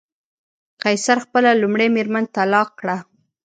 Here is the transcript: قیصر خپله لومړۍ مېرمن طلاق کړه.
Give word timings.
قیصر 0.81 1.17
خپله 1.25 1.49
لومړۍ 1.61 1.87
مېرمن 1.95 2.25
طلاق 2.35 2.69
کړه. 2.79 2.97